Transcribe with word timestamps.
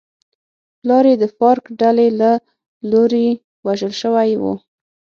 پلار 0.79 1.05
یې 1.09 1.15
د 1.19 1.23
فارک 1.37 1.65
ډلې 1.81 2.07
له 2.21 2.31
لوري 2.91 3.27
وژل 3.65 3.93
شوی 4.01 4.31
و. 4.41 4.43